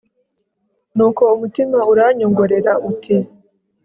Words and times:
Ni 0.95 1.03
uko 1.07 1.23
umutima 1.35 1.77
uranyongorera 1.91 2.71
Uti 2.89 3.15